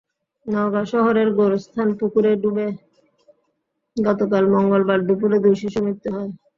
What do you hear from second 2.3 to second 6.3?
ডুবে গতকাল মঙ্গলবার দুপুরে দুই শিশুর মৃত্যু